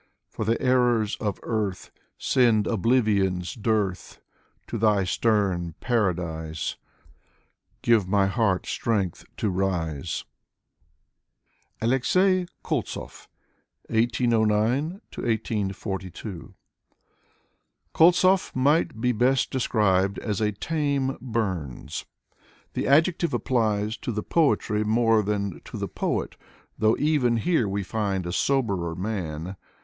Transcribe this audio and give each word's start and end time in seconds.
For 0.31 0.45
the 0.45 0.59
errors 0.59 1.15
of 1.17 1.39
earth 1.43 1.91
Send 2.17 2.65
oblivion's 2.65 3.53
dearth; 3.53 4.19
To 4.65 4.79
thy 4.79 5.03
stern 5.03 5.75
paradise 5.79 6.75
Give 7.83 8.07
my 8.07 8.25
heart 8.25 8.65
strength 8.65 9.25
to 9.37 9.51
rise. 9.51 10.25
Alexey 11.81 12.47
Koltzov 12.63 13.27
(1809 13.91 14.93
1842) 15.13 16.55
Koltzov 17.93 18.55
might 18.55 18.99
best 18.99 19.51
be 19.51 19.55
described 19.55 20.17
as 20.17 20.41
a 20.41 20.51
tame 20.51 21.15
Burns. 21.21 22.05
The 22.73 22.87
adjective 22.87 23.35
applies 23.35 23.97
to 23.97 24.11
the 24.11 24.23
poetry 24.23 24.83
more 24.83 25.21
than 25.21 25.61
to 25.65 25.77
the 25.77 25.87
poet, 25.87 26.37
though 26.75 26.97
even 26.97 27.37
here 27.37 27.67
we 27.69 27.83
find 27.83 28.25
a 28.25 28.31
soberer 28.33 28.95
man. 28.95 29.57